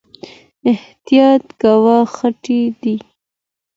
احتياط 0.71 1.43
کوه، 1.61 1.97
خټې 2.13 2.61
دي 2.81 2.95